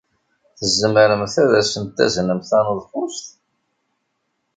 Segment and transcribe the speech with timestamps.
[0.59, 3.25] Tzemremt ad asen-taznem taneḍfust?